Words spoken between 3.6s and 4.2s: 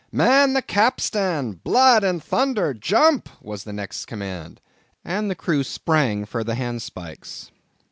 the next